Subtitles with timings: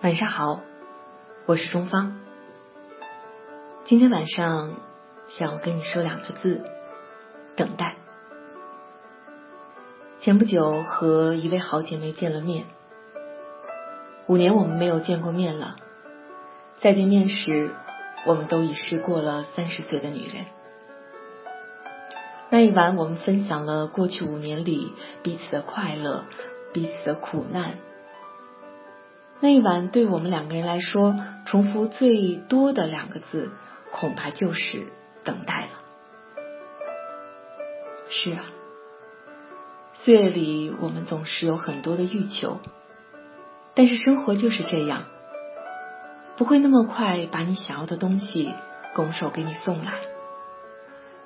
[0.00, 0.60] 晚上好，
[1.46, 2.20] 我是钟芳。
[3.84, 4.76] 今天晚上
[5.26, 6.62] 想要跟你说两个字：
[7.56, 7.96] 等待。
[10.20, 12.66] 前不久和一位好姐妹见了面，
[14.28, 15.74] 五年我们没有见过面了。
[16.78, 17.72] 再见面时，
[18.24, 20.46] 我们都已是过了三十岁的女人。
[22.50, 24.92] 那一晚，我们分享了过去五年里
[25.24, 26.24] 彼此的快乐，
[26.72, 27.78] 彼此的苦难。
[29.40, 31.14] 那一晚对我们两个人来说，
[31.46, 33.50] 重复最多的两个字，
[33.92, 34.88] 恐怕就是
[35.22, 35.68] 等待了。
[38.10, 38.44] 是啊，
[39.94, 42.58] 岁月里我们总是有很多的欲求，
[43.74, 45.04] 但是生活就是这样，
[46.36, 48.52] 不会那么快把你想要的东西
[48.94, 49.92] 拱手给你送来，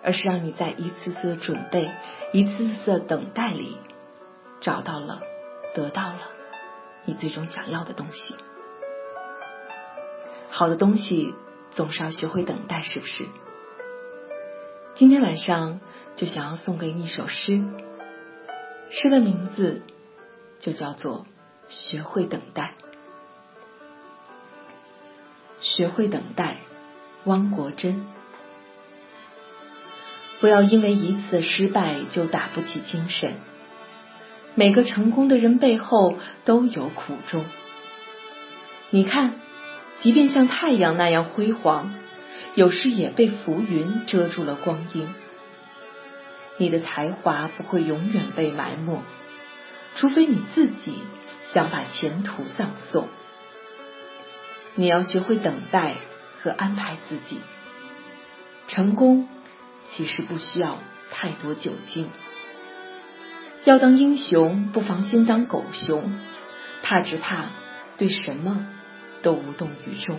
[0.03, 1.91] 而是让你在一次次的准备、
[2.33, 3.79] 一次次的等待里，
[4.61, 5.23] 找到了，
[5.75, 6.19] 得到了。
[7.05, 8.37] 你最终想要的东西，
[10.51, 11.35] 好的东西
[11.73, 13.27] 总是要学会等待，是不是？
[14.95, 15.81] 今天晚上
[16.15, 17.65] 就想要送给你一首诗，
[18.91, 19.83] 诗的名字
[20.61, 21.25] 就叫做
[21.69, 22.75] 《学会等待》。
[25.61, 26.59] 学会等待，
[27.25, 28.07] 汪国真。
[30.41, 33.37] 不要因为一次失败就打不起精神。
[34.55, 37.45] 每个成功的人背后都有苦衷。
[38.91, 39.35] 你看，
[40.01, 41.95] 即便像太阳那样辉煌，
[42.55, 45.09] 有时也被浮云遮住了光阴。
[46.59, 49.01] 你的才华不会永远被埋没，
[49.97, 50.99] 除非你自己
[51.55, 53.09] 想把前途葬送。
[54.75, 55.97] 你要学会等待
[56.43, 57.41] 和安排自己。
[58.69, 59.29] 成功
[59.89, 60.79] 其实不需要
[61.11, 62.11] 太多酒精。
[63.65, 66.13] 要当英雄，不妨先当狗熊。
[66.85, 67.51] 怕只怕
[67.97, 68.67] 对什么
[69.23, 70.19] 都无动于衷。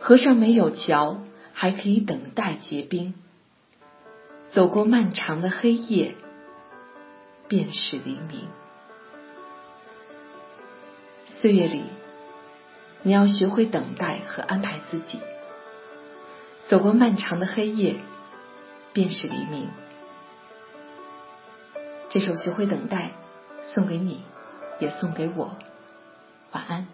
[0.00, 1.22] 河上没有桥，
[1.54, 3.14] 还可以等待结冰。
[4.48, 6.14] 走过漫长的黑夜，
[7.48, 8.48] 便是黎明。
[11.26, 11.84] 岁月里，
[13.02, 15.20] 你要学会等待和安排自己。
[16.66, 17.96] 走过漫长的黑夜，
[18.92, 19.68] 便是黎明。
[22.10, 23.10] 这首《学会等待》
[23.74, 24.22] 送给你，
[24.80, 25.56] 也送给我。
[26.52, 26.86] 晚安。